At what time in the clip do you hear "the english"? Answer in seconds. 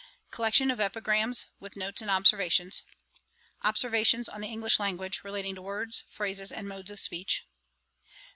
4.41-4.79